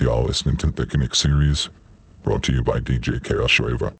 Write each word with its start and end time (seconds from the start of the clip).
Y'all 0.00 0.24
listening 0.24 0.56
to 0.56 0.70
the 0.70 0.86
series, 1.14 1.68
brought 2.22 2.42
to 2.44 2.54
you 2.54 2.62
by 2.62 2.80
DJ 2.80 3.22
Chaos 3.22 3.60
Raver. 3.60 3.92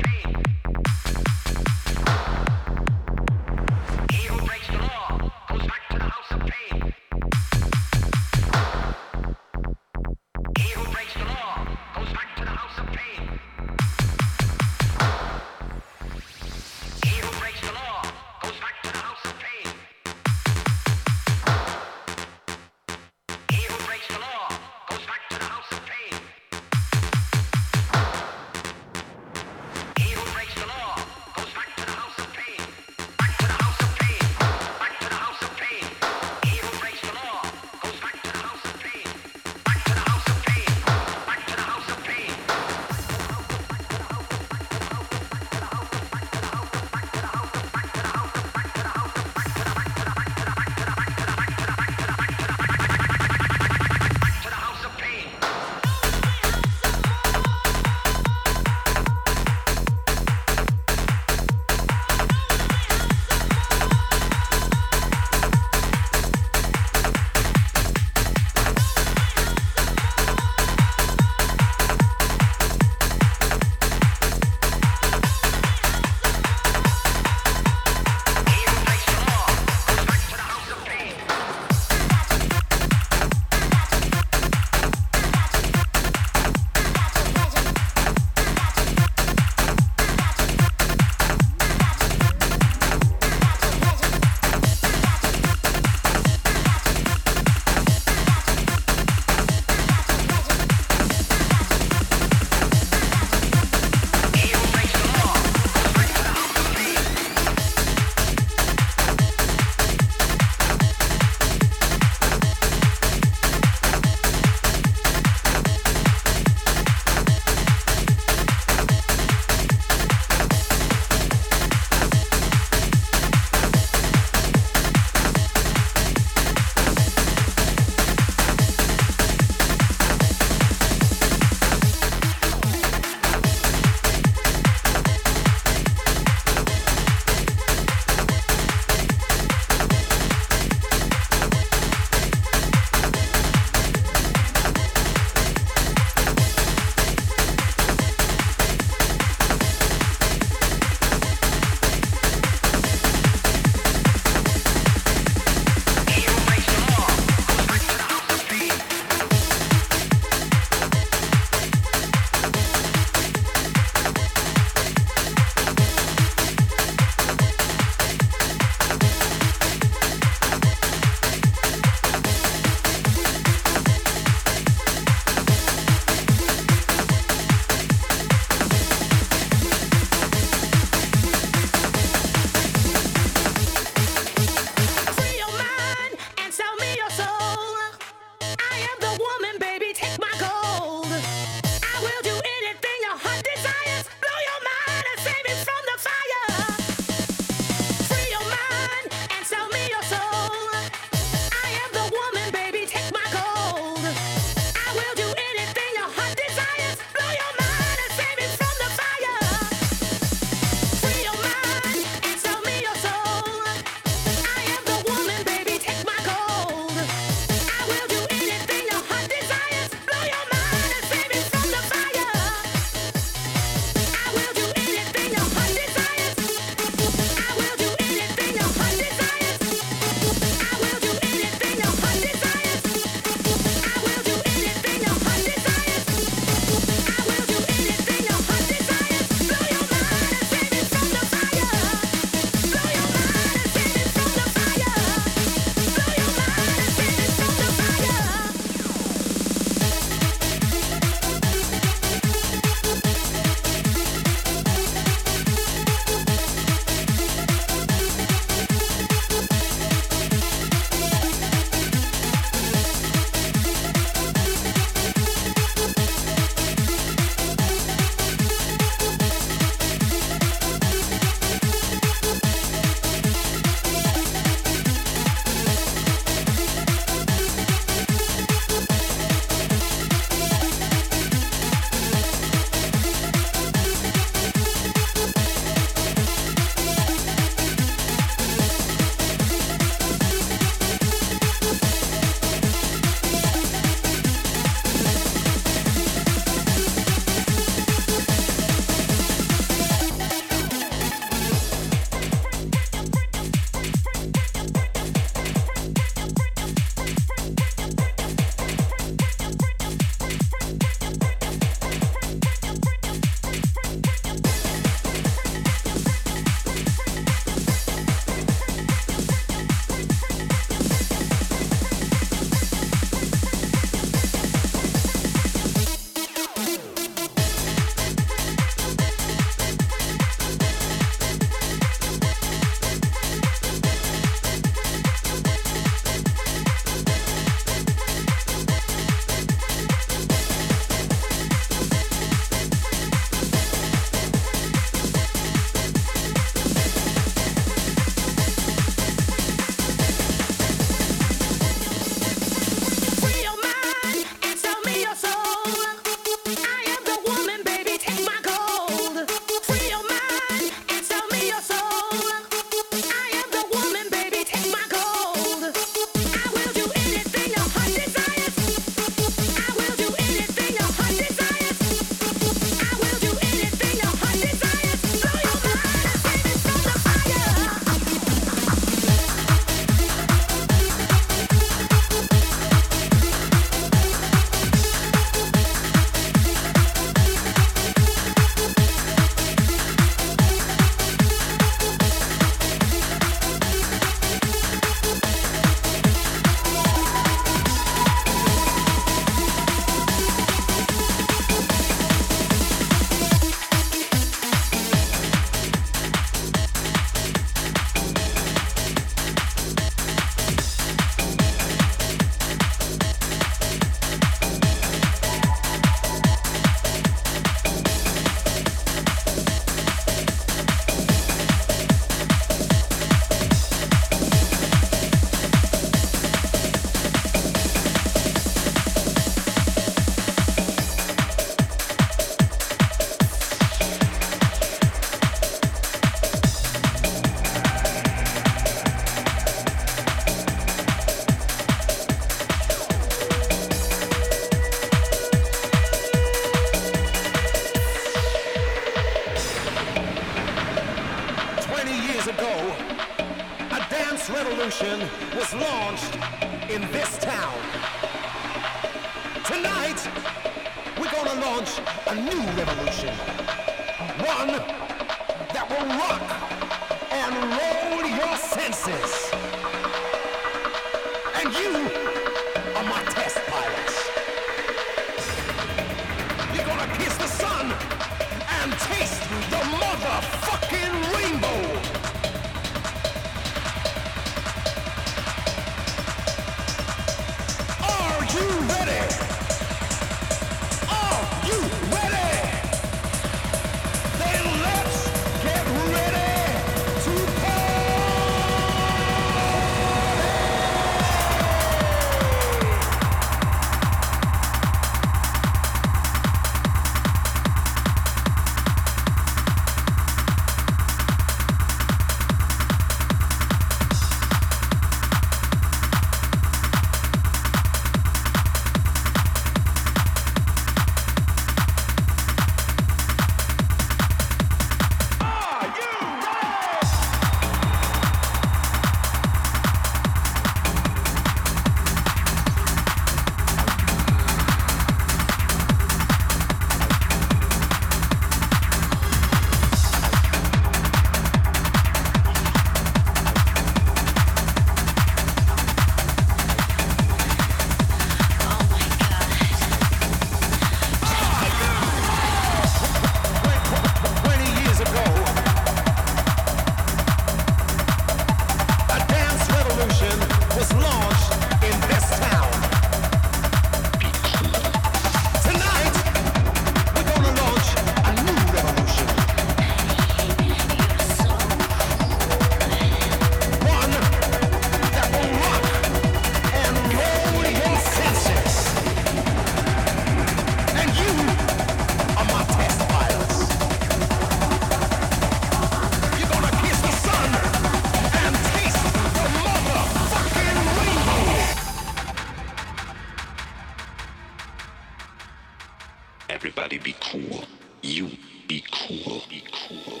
Everybody 596.46 596.78
be 596.78 596.94
cool. 597.00 597.44
You 597.82 598.08
be 598.46 598.62
cool. 598.70 599.20
Be 599.28 599.42
cool. 599.50 600.00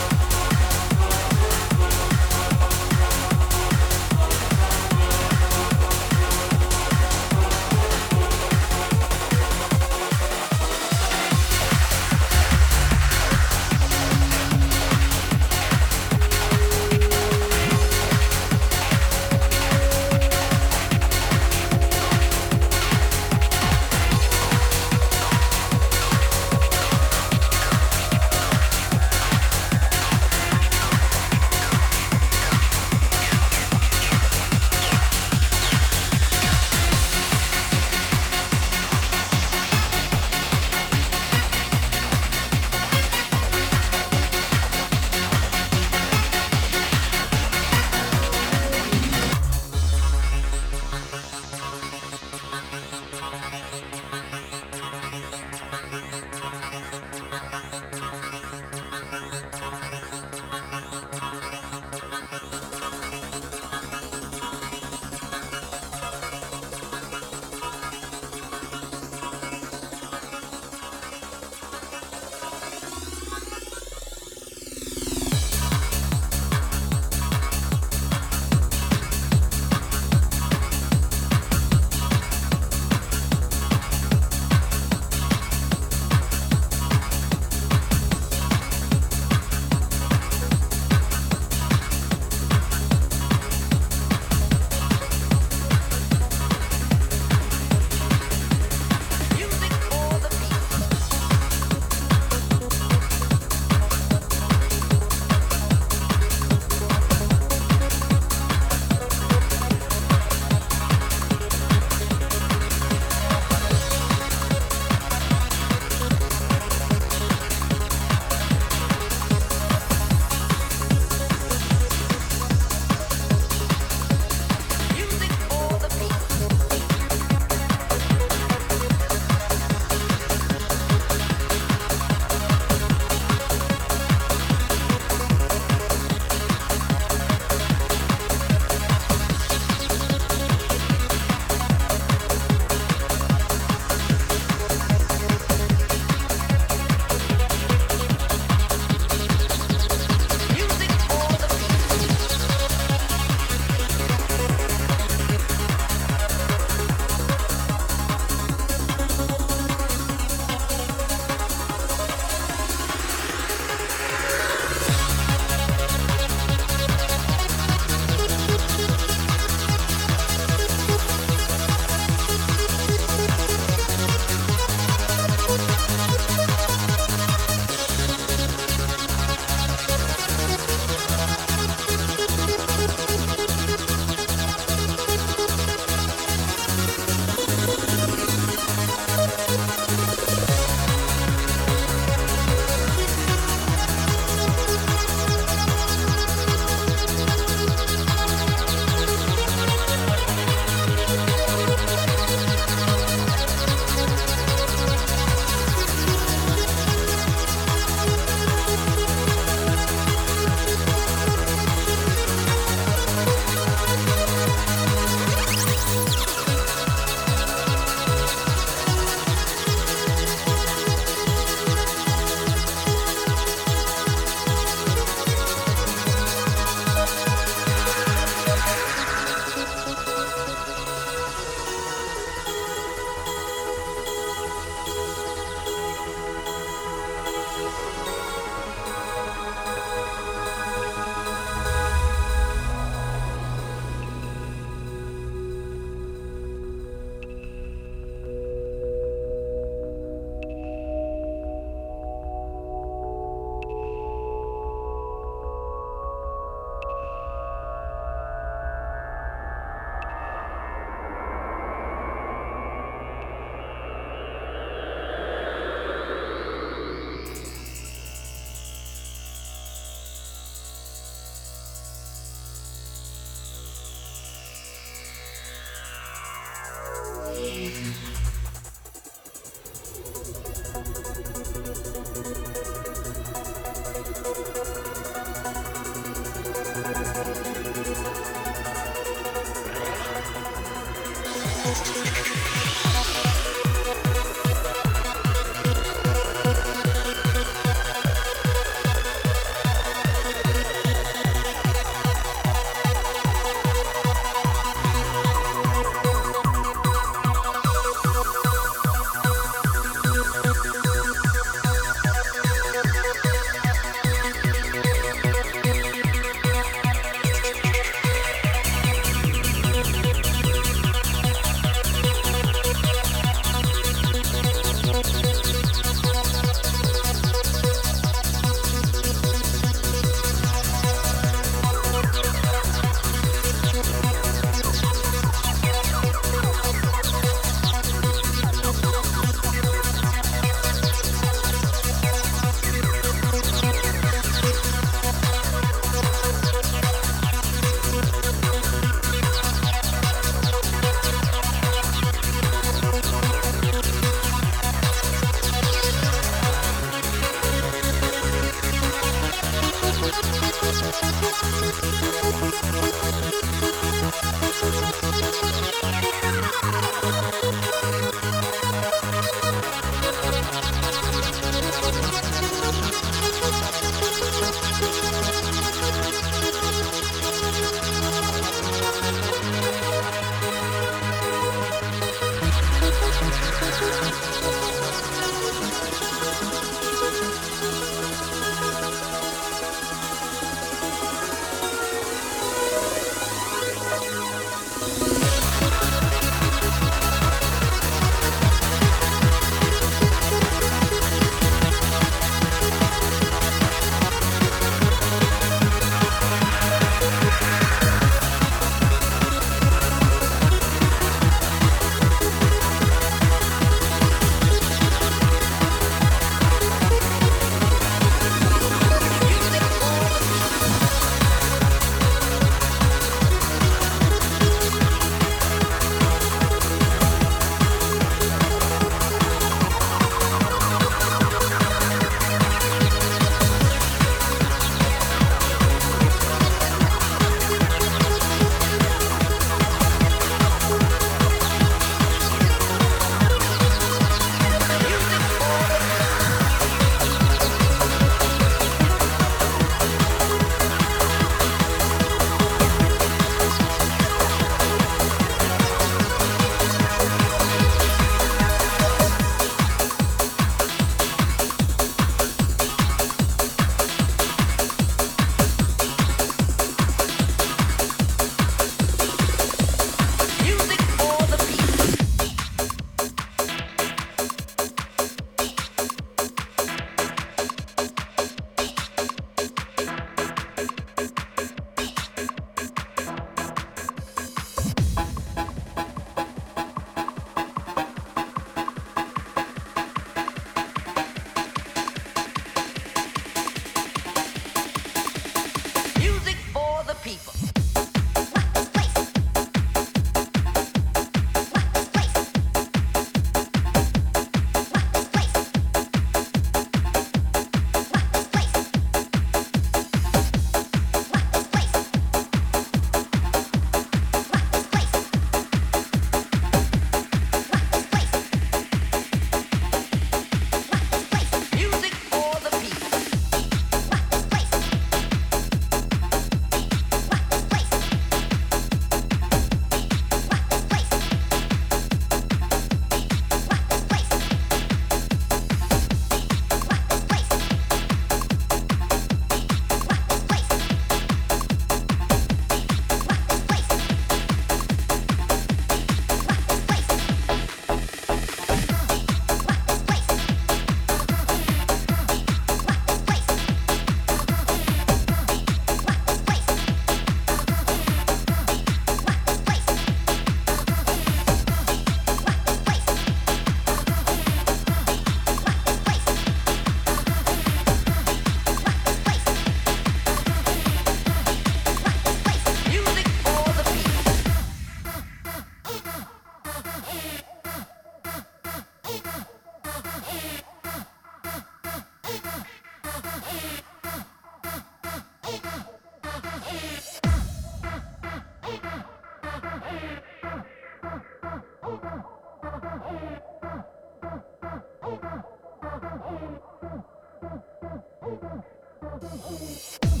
Oh, 599.03 600.00